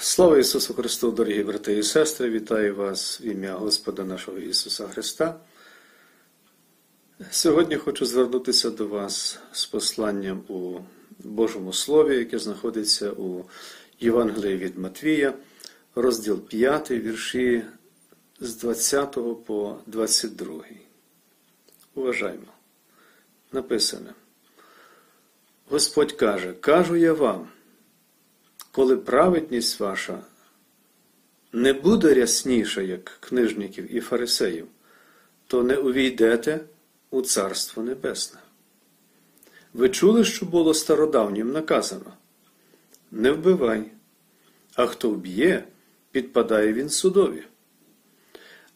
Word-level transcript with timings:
Слава 0.00 0.38
Ісусу 0.38 0.74
Христу, 0.74 1.10
дорогі 1.10 1.42
брати 1.42 1.78
і 1.78 1.82
сестри, 1.82 2.30
вітаю 2.30 2.74
вас 2.74 3.20
в 3.20 3.24
ім'я 3.24 3.54
Господа 3.54 4.04
нашого 4.04 4.38
Ісуса 4.38 4.88
Христа. 4.88 5.40
Сьогодні 7.30 7.76
хочу 7.76 8.06
звернутися 8.06 8.70
до 8.70 8.86
вас 8.86 9.38
з 9.52 9.66
посланням 9.66 10.42
у 10.48 10.78
Божому 11.18 11.72
Слові, 11.72 12.16
яке 12.16 12.38
знаходиться 12.38 13.10
у 13.10 13.44
Євангелії 14.00 14.56
від 14.56 14.78
Матвія, 14.78 15.34
розділ 15.94 16.40
5, 16.40 16.90
вірші 16.90 17.64
з 18.40 18.54
20 18.54 19.18
по 19.46 19.76
22. 19.86 20.64
Уважаємо. 21.94 22.52
Написане. 23.52 24.14
Господь 25.68 26.12
каже, 26.12 26.52
кажу 26.52 26.96
я 26.96 27.12
вам 27.12 27.48
коли 28.78 28.96
праведність 28.96 29.80
ваша 29.80 30.18
не 31.52 31.72
буде 31.72 32.14
рясніша, 32.14 32.80
як 32.80 33.16
книжників 33.20 33.94
і 33.94 34.00
фарисеїв, 34.00 34.66
то 35.46 35.62
не 35.62 35.76
увійдете 35.76 36.60
у 37.10 37.22
Царство 37.22 37.82
Небесне. 37.82 38.40
Ви 39.74 39.88
чули, 39.88 40.24
що 40.24 40.46
було 40.46 40.74
стародавнім 40.74 41.52
наказано? 41.52 42.12
Не 43.10 43.30
вбивай, 43.30 43.84
а 44.74 44.86
хто 44.86 45.10
вб'є, 45.10 45.64
підпадає 46.10 46.72
він 46.72 46.88
судові. 46.88 47.44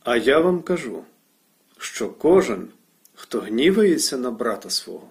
А 0.05 0.17
я 0.17 0.39
вам 0.39 0.63
кажу, 0.63 1.05
що 1.79 2.11
кожен, 2.11 2.69
хто 3.15 3.41
гнівається 3.41 4.17
на 4.17 4.31
брата 4.31 4.71
свого, 4.71 5.09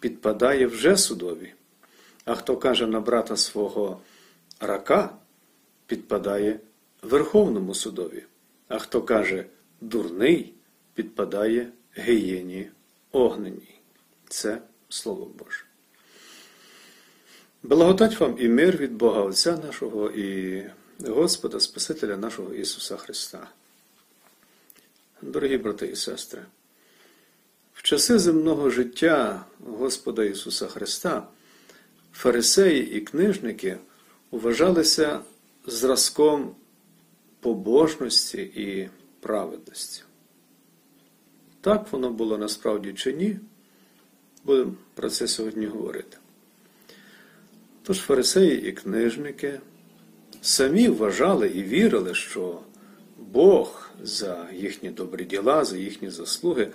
підпадає 0.00 0.66
вже 0.66 0.96
судові, 0.96 1.52
а 2.24 2.34
хто 2.34 2.56
каже 2.56 2.86
на 2.86 3.00
брата 3.00 3.36
свого 3.36 4.00
рака 4.60 5.16
підпадає 5.86 6.60
Верховному 7.02 7.74
судові, 7.74 8.24
а 8.68 8.78
хто 8.78 9.02
каже 9.02 9.44
дурний, 9.80 10.54
підпадає 10.94 11.72
гієні 11.98 12.70
огненій. 13.12 13.80
Це 14.28 14.62
Слово 14.88 15.30
Боже. 15.38 15.64
Благодать 17.62 18.20
вам 18.20 18.36
і 18.38 18.48
мир 18.48 18.76
від 18.76 18.92
Бога 18.92 19.22
Отця 19.22 19.56
нашого 19.56 20.10
і 20.10 20.64
Господа 21.06 21.60
Спасителя 21.60 22.16
нашого 22.16 22.54
Ісуса 22.54 22.96
Христа. 22.96 23.48
Дорогі 25.22 25.58
брати 25.58 25.86
і 25.86 25.96
сестри, 25.96 26.42
в 27.74 27.82
часи 27.82 28.18
земного 28.18 28.70
життя 28.70 29.44
Господа 29.58 30.24
Ісуса 30.24 30.66
Христа 30.66 31.28
фарисеї 32.12 32.90
і 32.96 33.00
книжники 33.00 33.78
вважалися 34.30 35.20
зразком 35.66 36.54
побожності 37.40 38.38
і 38.38 38.88
праведності. 39.20 40.02
Так 41.60 41.92
воно 41.92 42.10
було 42.10 42.38
насправді 42.38 42.92
чи 42.92 43.12
ні? 43.12 43.36
Будемо 44.44 44.72
про 44.94 45.10
це 45.10 45.28
сьогодні 45.28 45.66
говорити. 45.66 46.16
Тож 47.82 47.98
фарисеї 47.98 48.68
і 48.68 48.72
книжники 48.72 49.60
самі 50.40 50.88
вважали 50.88 51.48
і 51.48 51.62
вірили, 51.62 52.14
що 52.14 52.60
Бог 53.18 53.90
за 54.02 54.48
їхні 54.52 54.90
добрі 54.90 55.24
діла, 55.24 55.64
за 55.64 55.76
їхні 55.76 56.10
заслуги 56.10 56.72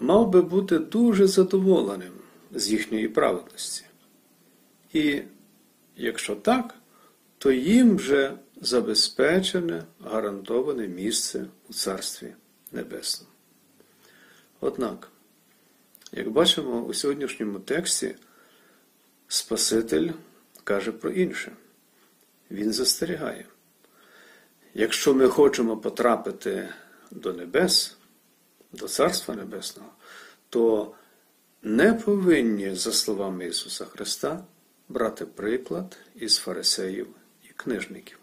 мав 0.00 0.30
би 0.30 0.42
бути 0.42 0.78
дуже 0.78 1.26
задоволеним 1.26 2.12
з 2.54 2.70
їхньої 2.70 3.08
праведності. 3.08 3.84
І 4.92 5.22
Якщо 5.96 6.36
так, 6.36 6.74
то 7.38 7.52
їм 7.52 7.96
вже 7.96 8.32
забезпечене, 8.60 9.84
гарантоване 10.00 10.88
місце 10.88 11.46
у 11.68 11.72
Царстві 11.72 12.34
Небесному. 12.72 13.32
Однак, 14.60 15.08
як 16.12 16.30
бачимо 16.30 16.80
у 16.80 16.94
сьогоднішньому 16.94 17.58
тексті, 17.58 18.14
Спаситель 19.28 20.10
каже 20.64 20.92
про 20.92 21.10
інше. 21.10 21.52
Він 22.50 22.72
застерігає. 22.72 23.46
Якщо 24.74 25.14
ми 25.14 25.28
хочемо 25.28 25.76
потрапити 25.76 26.68
до 27.10 27.32
небес, 27.32 27.96
до 28.72 28.88
Царства 28.88 29.34
Небесного, 29.34 29.90
то 30.48 30.94
не 31.62 31.94
повинні, 31.94 32.74
за 32.74 32.92
словами 32.92 33.46
Ісуса 33.46 33.84
Христа, 33.84 34.44
брати 34.88 35.26
приклад 35.26 35.98
із 36.14 36.36
фарисеїв 36.36 37.06
і 37.44 37.48
книжників. 37.56 38.18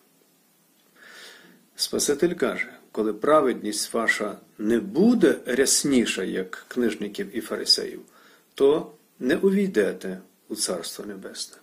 Спаситель 1.75 2.33
каже, 2.33 2.73
коли 2.91 3.13
праведність 3.13 3.93
ваша 3.93 4.37
не 4.57 4.79
буде 4.79 5.39
рясніша, 5.45 6.23
як 6.23 6.65
книжників 6.67 7.37
і 7.37 7.41
фарисеїв, 7.41 8.01
то 8.53 8.91
не 9.19 9.35
увійдете 9.35 10.21
у 10.47 10.55
Царство 10.55 11.05
Небесне. 11.05 11.57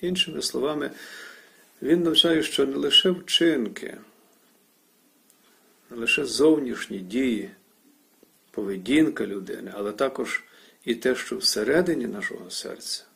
Іншими 0.00 0.42
словами, 0.42 0.90
він 1.82 2.02
навчає, 2.02 2.42
що 2.42 2.66
не 2.66 2.76
лише 2.76 3.10
вчинки, 3.10 3.96
не 5.90 5.96
лише 5.96 6.24
зовнішні 6.24 6.98
дії, 6.98 7.50
поведінка 8.50 9.26
людини, 9.26 9.72
але 9.74 9.92
також 9.92 10.44
і 10.84 10.94
те, 10.94 11.14
що 11.14 11.36
всередині 11.36 12.06
нашого 12.06 12.50
серця 12.50 13.07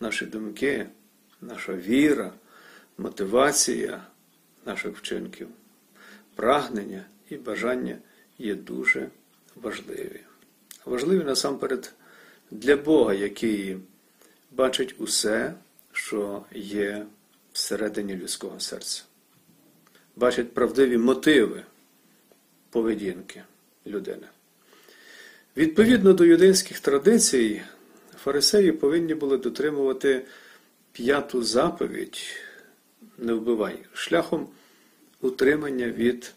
наші 0.00 0.26
думки, 0.26 0.86
наша 1.40 1.72
віра, 1.72 2.32
мотивація 2.98 4.06
наших 4.66 4.96
вчинків, 4.96 5.48
прагнення 6.34 7.04
і 7.30 7.36
бажання 7.36 7.98
є 8.38 8.54
дуже 8.54 9.08
важливі. 9.56 10.20
Важливі 10.84 11.24
насамперед 11.24 11.92
для 12.50 12.76
Бога, 12.76 13.14
який 13.14 13.76
бачить 14.50 14.94
усе, 14.98 15.54
що 15.92 16.44
є 16.52 17.06
всередині 17.52 18.16
людського 18.16 18.60
серця. 18.60 19.02
Бачить 20.16 20.54
правдиві 20.54 20.98
мотиви 20.98 21.62
поведінки 22.70 23.42
людини. 23.86 24.26
Відповідно 25.56 26.12
до 26.12 26.24
юдейських 26.24 26.80
традицій, 26.80 27.62
Фарисеї 28.24 28.72
повинні 28.72 29.14
були 29.14 29.38
дотримувати 29.38 30.24
п'яту 30.92 31.42
заповідь 31.42 32.18
не 33.18 33.32
вбивай, 33.32 33.84
шляхом 33.94 34.48
утримання 35.20 35.86
від 35.86 36.34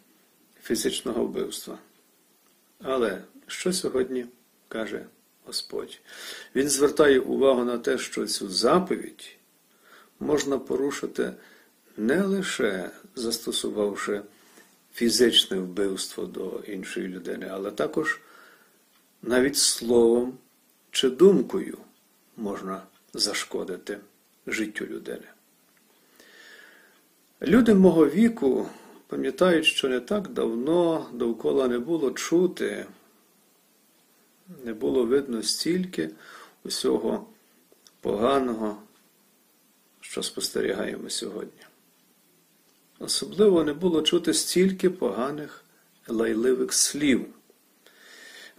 фізичного 0.64 1.24
вбивства. 1.26 1.78
Але 2.84 3.22
що 3.48 3.74
сьогодні 3.74 4.26
каже 4.68 5.06
Господь? 5.46 6.00
Він 6.56 6.70
звертає 6.70 7.20
увагу 7.20 7.64
на 7.64 7.78
те, 7.78 7.98
що 7.98 8.28
цю 8.28 8.50
заповідь 8.50 9.38
можна 10.20 10.58
порушити 10.58 11.34
не 11.98 12.22
лише 12.22 12.90
застосувавши 13.16 14.22
фізичне 14.94 15.58
вбивство 15.58 16.26
до 16.26 16.64
іншої 16.68 17.08
людини, 17.08 17.48
але 17.52 17.72
також 17.72 18.20
навіть 19.22 19.58
словом 19.58 20.38
чи 20.98 21.10
думкою 21.10 21.78
можна 22.38 22.84
зашкодити 23.14 24.00
життю 24.48 24.86
людини. 24.86 25.28
Люди 27.42 27.74
мого 27.74 28.10
віку 28.10 28.70
пам'ятають, 29.08 29.66
що 29.66 29.90
не 29.90 30.00
так 30.00 30.28
давно 30.28 31.10
довкола 31.14 31.68
не 31.68 31.80
було 31.80 32.12
чути, 32.12 32.86
не 34.64 34.74
було 34.74 35.06
видно 35.06 35.44
стільки 35.44 36.10
усього 36.64 37.28
поганого, 38.02 38.82
що 40.02 40.24
спостерігаємо 40.24 41.10
сьогодні. 41.10 41.62
Особливо 43.00 43.64
не 43.64 43.74
було 43.74 44.02
чути 44.02 44.34
стільки 44.34 44.90
поганих 44.90 45.64
лайливих 46.08 46.74
слів. 46.74 47.26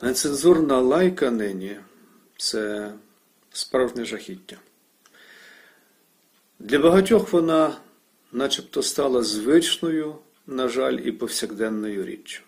Нецензурна 0.02 0.80
лайка 0.80 1.30
нині 1.30 1.76
це 2.38 2.92
справжнє 3.50 4.04
жахіття. 4.04 4.56
Для 6.58 6.78
багатьох 6.78 7.32
вона 7.32 7.76
начебто 8.32 8.82
стала 8.82 9.22
звичною, 9.22 10.18
на 10.46 10.68
жаль, 10.68 10.94
і 10.94 11.12
повсякденною 11.12 12.04
річчю. 12.04 12.42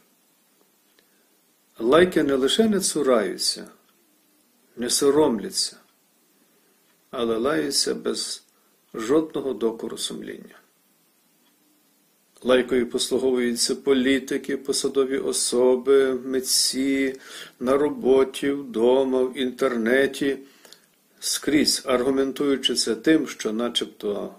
Лайки 1.78 2.22
не 2.22 2.34
лише 2.34 2.68
не 2.68 2.80
цураються, 2.80 3.68
не 4.76 4.90
соромляться, 4.90 5.76
але 7.10 7.36
лаються 7.36 7.94
без 7.94 8.44
жодного 8.94 9.54
докору 9.54 9.98
сумління. 9.98 10.60
Лайкою 12.42 12.90
послуговуються 12.90 13.74
політики, 13.74 14.56
посадові 14.56 15.18
особи, 15.18 16.14
митці, 16.14 17.16
на 17.60 17.76
роботі, 17.76 18.50
вдома, 18.50 19.22
в 19.22 19.38
інтернеті, 19.38 20.38
скрізь 21.18 21.82
аргументуючи 21.84 22.74
це 22.74 22.94
тим, 22.94 23.28
що 23.28 23.52
начебто 23.52 24.34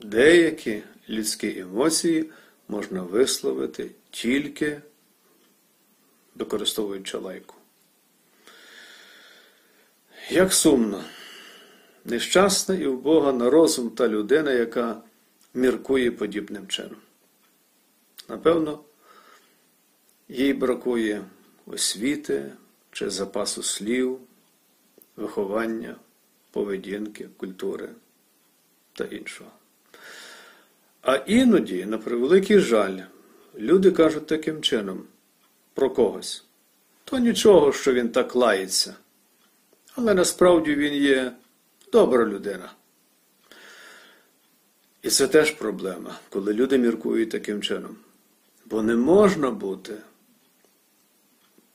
деякі 0.00 0.82
людські 1.08 1.58
емоції 1.58 2.30
можна 2.68 3.02
висловити 3.02 3.90
тільки 4.10 4.80
використовуючи 6.34 7.18
лайку. 7.18 7.54
Як 10.30 10.52
сумно, 10.52 11.04
нещасна 12.04 12.74
і 12.74 12.86
вбога 12.86 13.32
на 13.32 13.50
розум 13.50 13.90
та 13.90 14.08
людина, 14.08 14.52
яка 14.52 15.02
міркує 15.54 16.10
подібним 16.10 16.66
чином. 16.66 16.96
Напевно, 18.28 18.80
їй 20.28 20.52
бракує 20.54 21.24
освіти 21.66 22.52
чи 22.92 23.10
запасу 23.10 23.62
слів, 23.62 24.18
виховання, 25.16 25.96
поведінки, 26.50 27.28
культури 27.36 27.88
та 28.92 29.04
іншого. 29.04 29.50
А 31.02 31.16
іноді, 31.16 31.84
на 31.84 31.98
превеликий 31.98 32.58
жаль, 32.58 32.98
люди 33.58 33.90
кажуть 33.90 34.26
таким 34.26 34.62
чином 34.62 35.04
про 35.74 35.90
когось. 35.90 36.44
То 37.04 37.18
нічого, 37.18 37.72
що 37.72 37.92
він 37.92 38.08
так 38.08 38.34
лається. 38.34 38.94
Але 39.94 40.14
насправді 40.14 40.74
він 40.74 40.94
є 40.94 41.32
добра 41.92 42.26
людина. 42.26 42.72
І 45.02 45.10
це 45.10 45.28
теж 45.28 45.50
проблема, 45.50 46.18
коли 46.28 46.52
люди 46.52 46.78
міркують 46.78 47.30
таким 47.30 47.62
чином. 47.62 47.96
Бо 48.70 48.82
не 48.82 48.96
можна 48.96 49.50
бути 49.50 49.94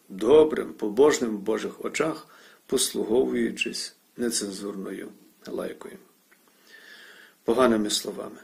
добрим, 0.09 0.73
побожним 0.73 1.37
в 1.37 1.39
Божих 1.39 1.85
очах, 1.85 2.27
послуговуючись 2.65 3.95
нецензурною 4.17 5.09
лайкою, 5.47 5.97
поганими 7.43 7.89
словами. 7.89 8.37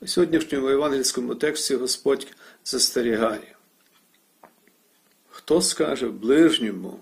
У 0.00 0.06
сьогоднішньому 0.06 0.70
євангельському 0.70 1.34
тексті 1.34 1.76
Господь 1.76 2.26
застерігає. 2.64 3.56
Хто 5.28 5.62
скаже 5.62 6.08
ближньому 6.08 7.00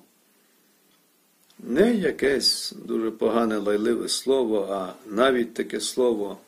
не 1.58 1.94
якесь 1.94 2.72
дуже 2.72 3.10
погане 3.10 3.58
лайливе 3.58 4.08
слово, 4.08 4.68
а 4.70 4.94
навіть 5.06 5.54
таке 5.54 5.80
слово, 5.80 6.38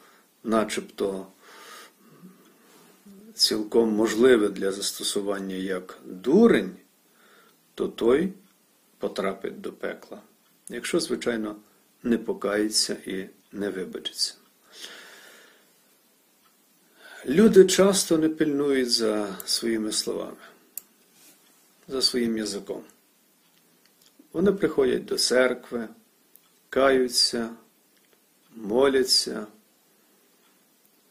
начебто 0.45 1.27
цілком 3.41 3.93
можливе 3.93 4.49
для 4.49 4.73
застосування 4.73 5.55
як 5.55 5.99
дурень, 6.05 6.77
то 7.75 7.89
той 7.89 8.33
потрапить 8.99 9.61
до 9.61 9.73
пекла. 9.73 10.21
Якщо, 10.69 11.01
звичайно, 11.01 11.57
не 12.03 12.19
покається 12.19 12.97
і 13.07 13.27
не 13.53 13.71
вибачиться. 13.71 14.35
Люди 17.27 17.65
часто 17.65 18.19
не 18.19 18.29
пильнують 18.29 18.91
за 18.91 19.37
своїми 19.45 19.93
словами, 19.93 20.37
за 21.89 22.03
своїм 22.03 22.39
язиком. 22.39 22.83
Вони 24.33 24.53
приходять 24.53 25.05
до 25.05 25.19
церкви, 25.19 25.89
каються, 26.69 27.51
моляться, 28.57 29.47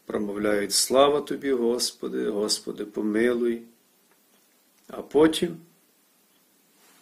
промовляють 0.09 0.73
слава 0.73 1.21
тобі, 1.21 1.51
Господи, 1.51 2.29
Господи, 2.29 2.85
помилуй, 2.85 3.61
а 4.87 5.01
потім, 5.01 5.57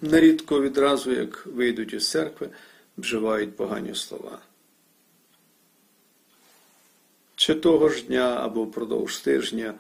нерідко 0.02 0.62
відразу, 0.62 1.12
як 1.12 1.46
вийдуть 1.46 1.94
із 1.94 2.10
церкви, 2.10 2.50
вживають 2.98 3.56
погані 3.56 3.96
слова. 3.96 4.40
Чи 7.36 7.56
того 7.56 7.90
ж 7.90 8.04
дня 8.04 8.40
або 8.42 8.64
впродовж 8.64 9.18
тижня 9.18 9.74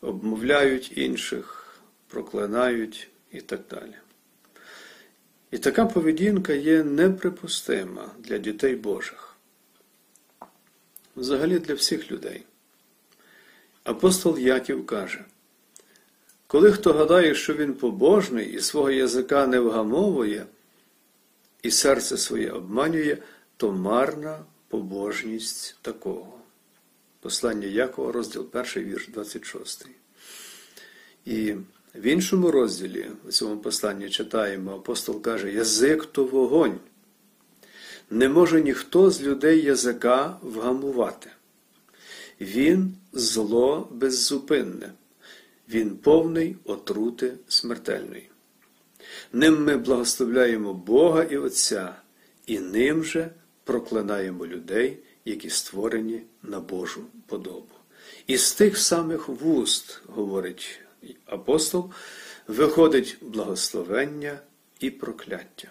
обмовляють 0.00 0.98
інших, 0.98 1.74
проклинають 2.08 3.08
і 3.32 3.40
так 3.40 3.60
далі. 3.70 3.94
І 5.50 5.58
така 5.58 5.86
поведінка 5.86 6.52
є 6.52 6.84
неприпустима 6.84 8.10
для 8.18 8.38
дітей 8.38 8.76
Божих, 8.76 9.29
взагалі 11.20 11.58
для 11.58 11.74
всіх 11.74 12.12
людей. 12.12 12.42
Апостол 13.84 14.38
Яків 14.38 14.86
каже, 14.86 15.24
коли 16.46 16.72
хто 16.72 16.92
гадає, 16.92 17.34
що 17.34 17.54
він 17.54 17.74
побожний 17.74 18.52
і 18.52 18.60
свого 18.60 18.90
язика 18.90 19.46
не 19.46 19.60
вгамовує, 19.60 20.46
і 21.62 21.70
серце 21.70 22.16
своє 22.16 22.50
обманює, 22.50 23.16
то 23.56 23.72
марна 23.72 24.44
побожність 24.68 25.76
такого. 25.82 26.38
Послання 27.20 27.66
Якова, 27.66 28.12
розділ 28.12 28.48
1, 28.52 28.84
вірш 28.84 29.08
26. 29.08 29.86
І 31.24 31.54
в 31.94 32.06
іншому 32.06 32.50
розділі, 32.50 33.10
у 33.28 33.30
цьому 33.30 33.56
посланні 33.56 34.10
читаємо, 34.10 34.72
апостол 34.72 35.22
каже, 35.22 35.52
язик 35.52 36.06
то 36.06 36.24
вогонь. 36.24 36.78
Не 38.10 38.28
може 38.28 38.62
ніхто 38.62 39.10
з 39.10 39.22
людей 39.22 39.62
язика 39.62 40.36
вгамувати. 40.42 41.30
Він 42.40 42.94
зло 43.12 43.88
беззупинне, 43.90 44.92
він 45.68 45.96
повний 45.96 46.56
отрути 46.64 47.32
смертельної. 47.48 48.30
Ним 49.32 49.64
ми 49.64 49.76
благословляємо 49.76 50.74
Бога 50.74 51.22
і 51.22 51.36
Отця, 51.36 51.94
і 52.46 52.58
ним 52.58 53.04
же 53.04 53.30
проклинаємо 53.64 54.46
людей, 54.46 54.98
які 55.24 55.50
створені 55.50 56.22
на 56.42 56.60
Божу 56.60 57.04
подобу. 57.26 57.66
І 58.26 58.36
з 58.36 58.52
тих 58.54 58.78
самих 58.78 59.28
вуст, 59.28 60.00
говорить 60.06 60.80
апостол, 61.26 61.90
виходить 62.46 63.16
благословення 63.20 64.38
і 64.80 64.90
прокляття. 64.90 65.68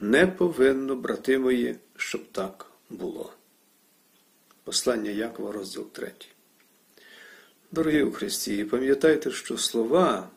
Не 0.00 0.26
повинно, 0.26 0.96
брати 0.96 1.38
мої, 1.38 1.76
щоб 1.96 2.32
так 2.32 2.66
було. 2.90 3.32
Послання 4.64 5.10
Якова, 5.10 5.52
розділ 5.52 5.90
3. 5.92 6.12
Дорогі 7.72 8.02
у 8.02 8.12
Христі, 8.12 8.64
пам'ятайте, 8.64 9.30
що 9.30 9.58
слова 9.58 10.28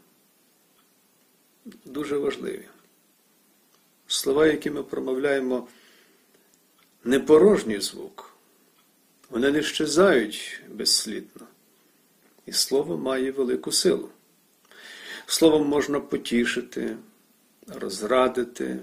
дуже 1.86 2.18
важливі. 2.18 2.66
Слова, 4.08 4.48
які 4.48 4.72
ми 4.72 4.84
промовляємо, 4.84 5.68
не 7.04 7.20
порожній 7.20 7.80
звук, 7.80 8.36
вони 9.30 9.52
не 9.52 9.64
щезають 9.64 10.62
безслідно. 10.70 11.48
І 12.46 12.52
слово 12.52 12.98
має 12.98 13.32
велику 13.32 13.72
силу. 13.72 14.10
Словом 15.26 15.68
можна 15.68 16.00
потішити, 16.00 16.98
розрадити, 17.68 18.80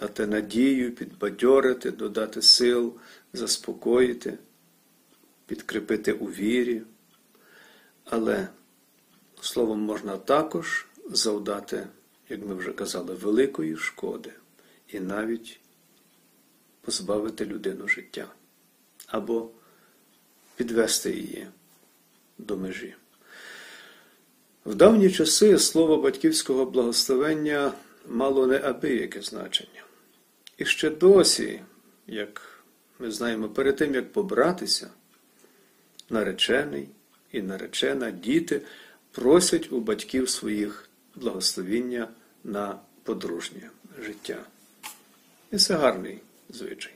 дати 0.00 0.26
надію, 0.26 0.92
підбадьорити, 0.92 1.90
додати 1.90 2.42
сил, 2.42 2.94
заспокоїти, 3.32 4.38
підкріпити 5.46 6.12
у 6.12 6.26
вірі. 6.26 6.82
Але 8.04 8.48
словом 9.40 9.80
можна 9.80 10.16
також 10.16 10.86
завдати, 11.10 11.86
як 12.28 12.46
ми 12.46 12.54
вже 12.54 12.72
казали, 12.72 13.14
великої 13.14 13.76
шкоди 13.76 14.32
і 14.88 15.00
навіть 15.00 15.60
позбавити 16.80 17.46
людину 17.46 17.88
життя 17.88 18.26
або 19.06 19.50
підвести 20.56 21.10
її 21.10 21.46
до 22.38 22.56
межі. 22.56 22.94
В 24.66 24.74
давні 24.74 25.10
часи 25.10 25.58
слово 25.58 25.96
батьківського 25.96 26.64
благословення 26.64 27.72
мало 28.08 28.46
неабияке 28.46 29.22
значення. 29.22 29.84
І 30.58 30.64
ще 30.64 30.90
досі, 30.90 31.60
як 32.06 32.62
ми 32.98 33.10
знаємо, 33.10 33.48
перед 33.48 33.76
тим, 33.76 33.94
як 33.94 34.12
побратися, 34.12 34.90
наречений 36.10 36.88
і 37.32 37.42
наречена 37.42 38.10
діти 38.10 38.62
просять 39.12 39.72
у 39.72 39.80
батьків 39.80 40.28
своїх 40.28 40.88
благословіння 41.14 42.08
на 42.44 42.78
подружнє 43.02 43.70
життя. 44.02 44.44
І 45.52 45.56
це 45.56 45.74
гарний 45.74 46.20
звичай. 46.50 46.92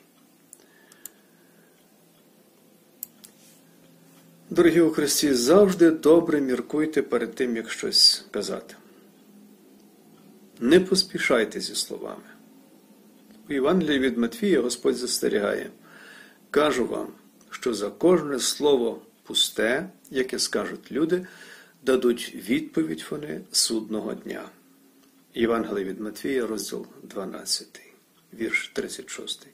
Дорогі 4.50 4.80
у 4.80 4.90
Христі, 4.90 5.34
завжди 5.34 5.90
добре 5.90 6.40
міркуйте 6.40 7.02
перед 7.02 7.34
тим, 7.34 7.56
як 7.56 7.70
щось 7.70 8.24
казати. 8.30 8.74
Не 10.60 10.80
поспішайте 10.80 11.60
зі 11.60 11.74
словами. 11.74 12.22
У 13.48 13.52
Євангелії 13.52 13.98
від 13.98 14.18
Матвія 14.18 14.60
Господь 14.60 14.96
застерігає. 14.96 15.70
Кажу 16.50 16.86
вам, 16.86 17.08
що 17.50 17.74
за 17.74 17.90
кожне 17.90 18.38
слово 18.38 19.02
пусте, 19.22 19.88
яке 20.10 20.38
скажуть 20.38 20.92
люди, 20.92 21.26
дадуть 21.82 22.34
відповідь 22.34 23.04
вони 23.10 23.40
судного 23.52 24.14
дня. 24.14 24.42
Євангелій 25.34 25.84
від 25.84 26.00
Матвія, 26.00 26.46
розділ 26.46 26.86
12, 27.02 27.80
вірш 28.34 28.70
36. 28.74 29.46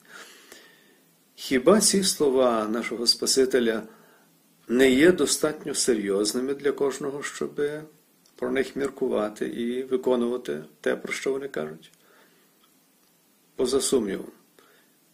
Хіба 1.35 1.81
ці 1.81 2.05
слова 2.05 2.69
нашого 2.69 3.07
Спасителя 3.07 3.83
не 4.69 4.91
є 4.91 5.13
достатньо 5.13 5.75
серйозними 5.75 6.55
для 6.55 6.73
кожного, 6.73 7.23
щоб 7.23 7.61
про 8.37 8.51
них 8.51 8.77
міркувати 8.77 9.47
і 9.47 9.83
виконувати 9.83 10.65
те, 10.81 10.97
про 10.97 11.13
що 11.13 11.33
вони 11.33 11.49
кажуть? 11.49 11.91
Поза 13.59 13.81
сумнівом, 13.81 14.31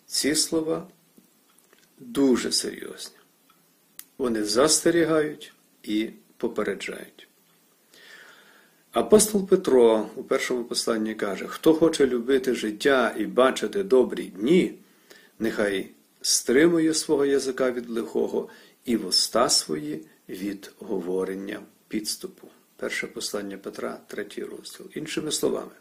ці 0.07 0.35
слова 0.35 0.89
дуже 1.99 2.53
серйозні. 2.53 3.17
Вони 4.19 4.45
застерігають 4.45 5.53
і 5.83 6.11
попереджають. 6.37 7.29
Апостол 8.93 9.49
Петро 9.49 10.11
у 10.17 10.23
першому 10.23 10.65
посланні 10.65 11.15
каже: 11.15 11.47
хто 11.47 11.75
хоче 11.75 12.07
любити 12.07 12.55
життя 12.55 13.15
і 13.19 13.27
бачити 13.27 13.83
добрі 13.83 14.25
дні, 14.25 14.75
нехай 15.39 15.91
стримує 16.23 16.95
свого 16.95 17.25
язика 17.25 17.71
від 17.71 17.91
лихого 17.91 18.49
і 18.85 18.97
вуста 18.97 19.49
свої 19.49 20.07
від 20.29 20.73
говорення 20.79 21.61
підступу. 21.89 22.49
Перше 22.77 23.07
послання 23.07 23.59
Петра, 23.59 24.01
третій 24.07 24.45
розділ. 24.45 24.87
Іншими 24.95 25.33
словами, 25.33 25.73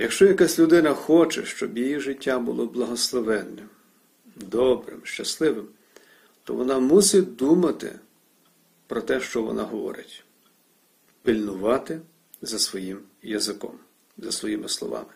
якщо 0.00 0.26
якась 0.26 0.58
людина 0.58 0.94
хоче, 0.94 1.44
щоб 1.44 1.78
її 1.78 2.00
життя 2.00 2.38
було 2.38 2.66
благословенним, 2.66 3.68
добрим, 4.36 5.00
щасливим, 5.04 5.68
то 6.44 6.54
вона 6.54 6.78
мусить 6.78 7.36
думати 7.36 7.98
про 8.86 9.00
те, 9.00 9.20
що 9.20 9.42
вона 9.42 9.62
говорить, 9.62 10.24
пильнувати 11.22 12.00
за 12.42 12.58
своїм 12.58 12.98
язиком, 13.22 13.78
за 14.18 14.32
своїми 14.32 14.68
словами. 14.68 15.12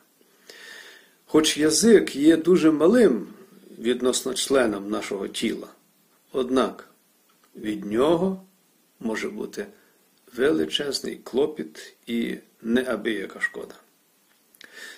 Хоч 1.27 1.59
язик 1.59 2.17
є 2.17 2.37
дуже 2.37 2.71
малим 2.71 3.27
відносно 3.79 4.35
членом 4.35 4.91
нашого 4.91 5.29
тіла, 5.29 5.69
однак 6.33 6.89
від 7.57 7.85
нього 7.85 8.45
може 9.01 9.29
бути 9.29 9.67
величезний 10.37 11.17
клопіт 11.17 11.97
і 12.07 12.37
неабияка 12.63 13.41
шкода. 13.41 13.75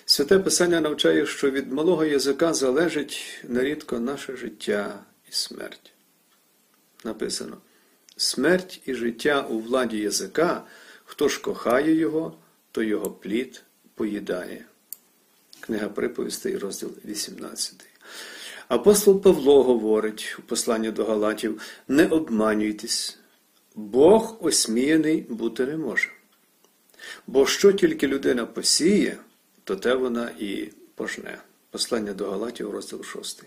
Святе 0.09 0.39
Писання 0.39 0.81
навчає, 0.81 1.25
що 1.25 1.51
від 1.51 1.71
малого 1.71 2.05
язика 2.05 2.53
залежить 2.53 3.43
нерідко 3.43 3.99
наше 3.99 4.37
життя 4.37 5.03
і 5.29 5.31
смерть. 5.31 5.93
Написано: 7.03 7.57
смерть 8.17 8.81
і 8.85 8.93
життя 8.93 9.41
у 9.41 9.59
владі 9.59 9.97
язика, 9.97 10.63
хто 11.05 11.29
ж 11.29 11.41
кохає 11.41 11.95
його, 11.95 12.37
то 12.71 12.83
його 12.83 13.11
плід 13.11 13.63
поїдає. 13.95 14.65
Книга 15.59 15.89
приповістей, 15.89 16.57
розділ 16.57 16.91
18. 17.05 17.85
Апостол 18.67 19.21
Павло 19.21 19.63
говорить 19.63 20.35
у 20.39 20.41
посланні 20.41 20.91
до 20.91 21.05
Галатів: 21.05 21.61
не 21.87 22.07
обманюйтесь, 22.07 23.17
Бог 23.75 24.37
осміяний 24.41 25.21
бути 25.29 25.65
не 25.65 25.77
може. 25.77 26.09
Бо 27.27 27.45
що 27.45 27.73
тільки 27.73 28.07
людина 28.07 28.45
посіє, 28.45 29.17
то 29.67 29.75
те 29.75 29.95
вона 29.95 30.31
і 30.39 30.69
пожне. 30.95 31.41
Послання 31.69 32.13
до 32.13 32.31
Галатів, 32.31 32.71
розділ 32.71 33.03
6. 33.03 33.43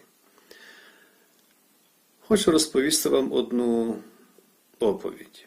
Хочу 2.20 2.50
розповісти 2.50 3.08
вам 3.08 3.32
одну 3.32 3.98
оповідь. 4.78 5.46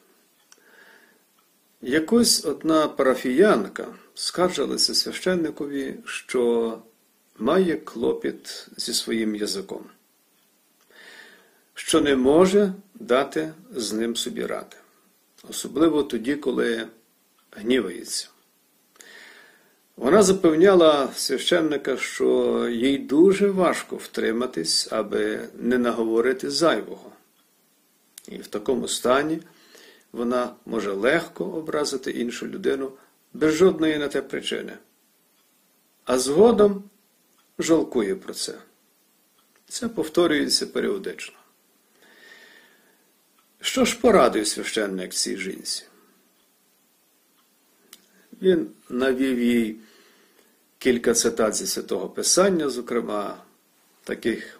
Якось 1.82 2.46
одна 2.46 2.88
парафіянка 2.88 3.96
скаржилася 4.14 4.96
священникові, 4.96 5.96
що 6.06 6.82
має 7.38 7.76
клопіт 7.78 8.68
зі 8.78 8.94
своїм 8.94 9.36
язиком, 9.36 9.86
що 11.74 12.02
не 12.02 12.16
може 12.16 12.74
дати 12.94 13.54
з 13.76 13.94
ним 13.94 14.16
собі 14.16 14.46
ради, 14.46 14.76
особливо 15.50 16.04
тоді, 16.04 16.36
коли 16.36 16.88
гнівається. 17.52 18.33
Вона 19.96 20.24
запевняла 20.24 21.10
священника, 21.16 21.98
що 21.98 22.70
їй 22.70 22.98
дуже 22.98 23.50
важко 23.50 23.96
втриматись, 23.96 24.88
аби 24.92 25.50
не 25.60 25.78
наговорити 25.78 26.50
зайвого. 26.50 27.12
І 28.28 28.38
в 28.38 28.48
такому 28.48 28.88
стані 28.88 29.40
вона 30.12 30.56
може 30.66 30.92
легко 30.92 31.46
образити 31.46 32.12
іншу 32.12 32.48
людину 32.48 32.92
без 33.34 33.54
жодної 33.54 33.98
на 33.98 34.08
те 34.08 34.22
причини. 34.22 34.78
А 36.06 36.20
згодом 36.20 36.84
жалкує 37.60 38.16
про 38.16 38.34
це. 38.34 38.54
Це 39.68 39.88
повторюється 39.88 40.68
періодично. 40.68 41.36
Що 43.62 43.86
ж 43.86 44.00
порадує 44.00 44.46
священник 44.46 45.14
цій 45.14 45.38
жінці? 45.38 45.84
Він 48.44 48.68
навів 48.90 49.40
їй 49.40 49.76
кілька 50.78 51.14
цитат 51.14 51.56
зі 51.56 51.68
святого 51.68 52.10
Писання, 52.10 52.70
зокрема, 52.70 53.38
таких, 54.04 54.60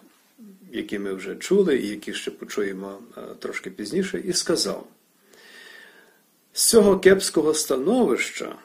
які 0.72 0.98
ми 0.98 1.12
вже 1.12 1.36
чули, 1.36 1.78
і 1.78 1.88
які 1.88 2.14
ще 2.14 2.30
почуємо 2.30 2.98
е, 3.16 3.20
трошки 3.38 3.70
пізніше, 3.70 4.22
і 4.24 4.32
сказав: 4.32 4.86
з 6.52 6.68
цього 6.68 6.98
кепського 6.98 7.54
становища, 7.54 8.56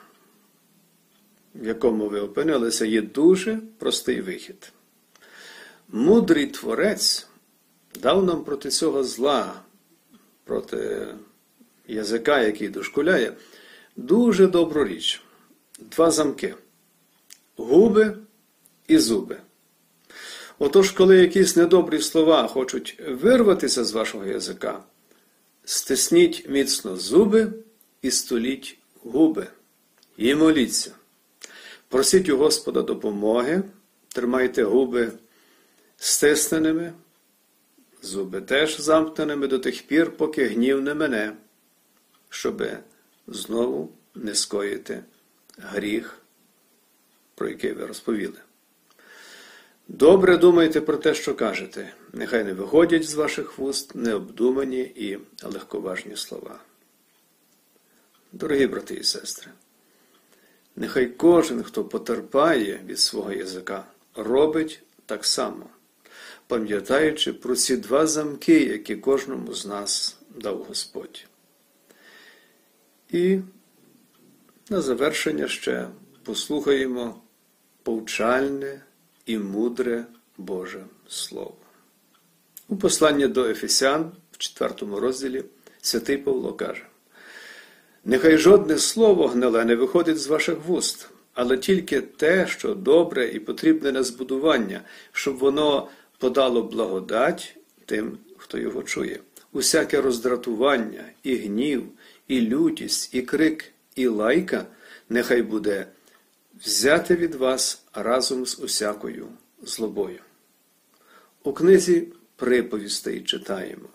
в 1.55 1.67
якому 1.67 2.09
ви 2.09 2.19
опинилися, 2.19 2.85
є 2.85 3.01
дуже 3.01 3.59
простий 3.77 4.21
вихід. 4.21 4.71
Мудрий 5.87 6.47
творець 6.47 7.27
дав 8.01 8.25
нам 8.25 8.43
проти 8.43 8.69
цього 8.69 9.03
зла, 9.03 9.61
проти 10.43 11.07
язика, 11.87 12.41
який 12.41 12.69
дошкуляє, 12.69 13.33
дуже 13.99 14.47
добру 14.47 14.85
річ. 14.85 15.21
Два 15.79 16.11
замки 16.11 16.55
губи 17.57 18.17
і 18.87 18.97
зуби. 18.97 19.37
Отож, 20.59 20.91
коли 20.91 21.17
якісь 21.17 21.55
недобрі 21.55 22.01
слова 22.01 22.47
хочуть 22.47 23.01
вирватися 23.07 23.83
з 23.83 23.91
вашого 23.91 24.25
язика, 24.25 24.83
стисніть 25.65 26.49
міцно 26.49 26.97
зуби 26.97 27.53
і 28.01 28.11
століть 28.11 28.77
губи 29.03 29.47
і 30.17 30.35
моліться. 30.35 30.91
Просіть 31.87 32.29
у 32.29 32.37
Господа 32.37 32.81
допомоги, 32.81 33.63
тримайте 34.07 34.63
губи 34.63 35.11
стисненими, 35.97 36.93
зуби 38.01 38.41
теж 38.41 38.79
замкненими 38.79 39.47
до 39.47 39.59
тих 39.59 39.87
пір, 39.87 40.17
поки 40.17 40.45
гнів 40.47 40.81
не 40.81 40.93
мене, 40.93 41.33
щоби 42.29 42.77
знову 43.31 43.91
не 44.15 44.35
скоїти 44.35 45.03
гріх, 45.57 46.17
про 47.35 47.49
який 47.49 47.73
ви 47.73 47.85
розповіли. 47.85 48.37
Добре 49.87 50.37
думайте 50.37 50.81
про 50.81 50.97
те, 50.97 51.13
що 51.13 51.35
кажете. 51.35 51.93
Нехай 52.13 52.43
не 52.43 52.53
виходять 52.53 53.09
з 53.09 53.13
ваших 53.13 53.57
вуст 53.57 53.95
необдумані 53.95 54.81
і 54.81 55.19
легковажні 55.43 56.15
слова. 56.15 56.59
Дорогі 58.31 58.67
брати 58.67 58.93
і 58.93 59.03
сестри, 59.03 59.51
нехай 60.75 61.07
кожен, 61.07 61.63
хто 61.63 61.85
потерпає 61.85 62.81
від 62.85 62.99
свого 62.99 63.33
язика, 63.33 63.85
робить 64.15 64.83
так 65.05 65.25
само, 65.25 65.69
пам'ятаючи 66.47 67.33
про 67.33 67.55
ці 67.55 67.77
два 67.77 68.07
замки, 68.07 68.63
які 68.63 68.95
кожному 68.95 69.53
з 69.53 69.65
нас 69.65 70.17
дав 70.35 70.63
Господь. 70.63 71.28
І 73.09 73.39
на 74.69 74.81
завершення 74.81 75.47
ще 75.47 75.87
послухаємо 76.23 77.21
повчальне 77.83 78.81
і 79.25 79.37
мудре 79.37 80.05
Боже 80.37 80.85
Слово. 81.07 81.55
У 82.67 82.77
посланні 82.77 83.27
до 83.27 83.45
Ефесян 83.45 84.11
в 84.31 84.37
4 84.37 84.73
розділі 84.79 85.43
святий 85.81 86.17
Павло 86.17 86.53
каже: 86.53 86.85
Нехай 88.05 88.37
жодне 88.37 88.77
слово 88.77 89.27
гниле 89.27 89.65
не 89.65 89.75
виходить 89.75 90.19
з 90.19 90.27
ваших 90.27 90.57
вуст, 90.67 91.09
але 91.33 91.57
тільки 91.57 92.01
те, 92.01 92.47
що 92.47 92.75
добре 92.75 93.27
і 93.27 93.39
потрібне 93.39 93.91
на 93.91 94.03
збудування, 94.03 94.81
щоб 95.11 95.37
воно 95.37 95.89
подало 96.17 96.63
благодать 96.63 97.55
тим, 97.85 98.17
хто 98.37 98.57
його 98.57 98.83
чує. 98.83 99.19
Усяке 99.51 100.01
роздратування, 100.01 101.03
і 101.23 101.35
гнів, 101.35 101.83
і 102.29 102.41
лютість, 102.41 103.15
і 103.15 103.21
крик, 103.21 103.71
і 103.95 104.07
лайка 104.07 104.65
нехай 105.09 105.41
буде 105.41 105.87
взяти 106.65 107.15
від 107.15 107.35
вас 107.35 107.83
разом 107.93 108.45
з 108.45 108.59
усякою 108.59 109.27
злобою. 109.61 110.19
У 111.43 111.53
книзі 111.53 112.07
приповістей 112.35 113.21
читаємо. 113.21 113.89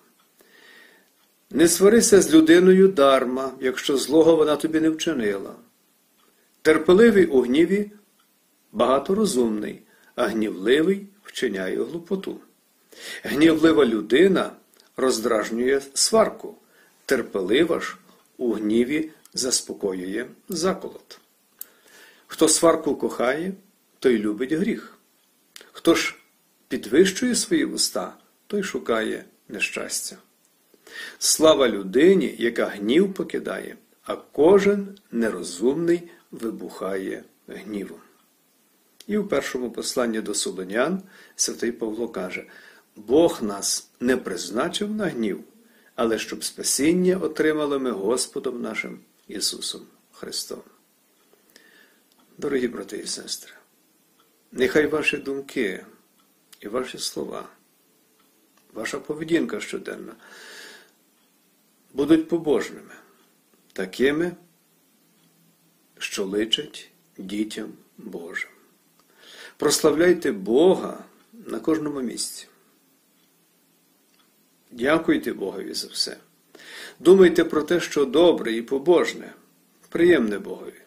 Не 1.51 1.69
сварися 1.69 2.23
з 2.23 2.35
людиною 2.35 2.89
дарма, 2.89 3.53
якщо 3.61 3.97
злого 3.97 4.37
вона 4.37 4.57
тобі 4.57 4.81
не 4.81 4.91
вчинила. 4.91 5.55
Терпеливий 6.63 7.27
у 7.27 7.41
гніві 7.41 7.91
багаторозумний, 8.73 9.83
а 10.15 10.27
гнівливий 10.27 11.07
вчиняє 11.23 11.77
глупоту. 11.77 12.41
Гнівлива 13.23 13.87
людина 13.87 14.51
роздражнює 14.97 15.81
сварку, 15.95 16.57
терпелива 17.07 17.81
ж 17.81 17.97
у 18.37 18.53
гніві 18.53 19.11
заспокоює 19.35 20.27
заколот. 20.49 21.21
Хто 22.27 22.49
сварку 22.49 22.97
кохає, 22.97 23.53
той 23.99 24.19
любить 24.19 24.53
гріх. 24.53 24.99
Хто 25.73 25.95
ж 25.95 26.17
підвищує 26.69 27.35
свої 27.35 27.65
уста, 27.65 28.17
той 28.47 28.63
шукає 28.63 29.25
нещастя. 29.49 30.17
Слава 31.19 31.69
людині, 31.69 32.35
яка 32.39 32.67
гнів 32.67 33.15
покидає, 33.15 33.77
а 34.03 34.17
кожен 34.17 34.99
нерозумний 35.13 36.03
вибухає 36.31 37.25
гнівом. 37.49 37.99
І 39.07 39.19
в 39.19 39.29
першому 39.29 39.71
посланні 39.71 40.21
до 40.21 40.35
Солонян 40.35 41.03
святий 41.37 41.73
Павло 41.73 42.09
каже: 42.09 42.45
Бог 42.97 43.43
нас 43.43 43.91
не 44.01 44.17
призначив 44.17 44.91
на 44.91 45.07
гнів, 45.07 45.45
але 45.95 46.19
щоб 46.19 46.45
спасіння 46.45 47.17
отримали 47.17 47.79
ми 47.79 47.91
Господом 47.91 48.63
нашим 48.63 49.01
Ісусом 49.29 49.87
Христом. 50.13 50.63
Дорогі 52.39 52.69
брати 52.69 52.99
і 52.99 53.07
сестри, 53.07 53.53
нехай 54.53 54.87
ваші 54.87 55.17
думки 55.17 55.87
і 56.61 56.69
ваші 56.69 56.99
слова, 56.99 57.49
ваша 58.73 58.99
поведінка 58.99 59.61
щоденна 59.61 60.13
будуть 61.93 62.29
побожними, 62.29 62.95
такими, 63.73 64.33
що 65.99 66.25
личать 66.25 66.91
дітям 67.19 67.73
Божим. 67.99 68.51
Прославляйте 69.57 70.33
Бога 70.33 71.05
на 71.33 71.61
кожному 71.61 72.01
місці. 72.01 72.47
Дякуйте 74.79 75.33
Богові 75.33 75.75
за 75.75 75.89
все. 75.89 76.17
Думайте 77.01 77.45
про 77.45 77.63
те, 77.63 77.81
що 77.81 78.05
добре 78.05 78.53
і 78.53 78.63
побожне, 78.63 79.33
приємне 79.89 80.39
Богові. 80.39 80.81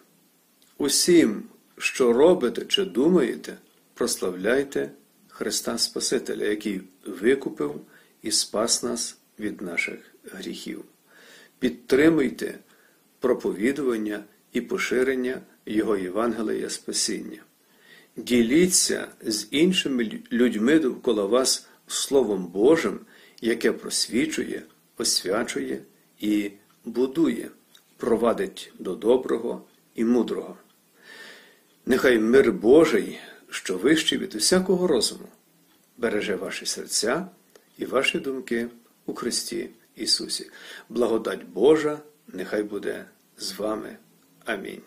Усім, 0.77 1.43
що 1.77 2.13
робите 2.13 2.65
чи 2.65 2.85
думаєте, 2.85 3.57
прославляйте 3.93 4.91
Христа 5.27 5.77
Спасителя, 5.77 6.45
який 6.45 6.81
викупив 7.05 7.81
і 8.21 8.31
спас 8.31 8.83
нас 8.83 9.17
від 9.39 9.61
наших 9.61 9.99
гріхів. 10.31 10.83
Підтримуйте 11.59 12.59
проповідування 13.19 14.23
і 14.53 14.61
поширення 14.61 15.41
Його 15.65 15.97
Євангелія 15.97 16.69
спасіння. 16.69 17.41
Діліться 18.15 19.07
з 19.21 19.47
іншими 19.51 20.21
людьми 20.31 20.79
довкола 20.79 21.25
вас 21.25 21.67
Словом 21.87 22.45
Божим, 22.45 22.99
яке 23.41 23.71
просвічує, 23.71 24.63
освячує 24.97 25.81
і 26.19 26.51
будує, 26.85 27.49
провадить 27.97 28.71
до 28.79 28.95
доброго 28.95 29.61
і 29.95 30.05
мудрого. 30.05 30.57
Нехай 31.85 32.19
мир 32.19 32.51
Божий, 32.51 33.19
що 33.49 33.77
вищий 33.77 34.17
від 34.17 34.35
усякого 34.35 34.87
розуму, 34.87 35.27
береже 35.97 36.35
ваші 36.35 36.65
серця 36.65 37.27
і 37.77 37.85
ваші 37.85 38.19
думки 38.19 38.67
у 39.05 39.13
Христі 39.13 39.69
Ісусі. 39.95 40.49
Благодать 40.89 41.45
Божа 41.45 41.99
нехай 42.27 42.63
буде 42.63 43.05
з 43.37 43.53
вами. 43.53 43.97
Амінь. 44.45 44.81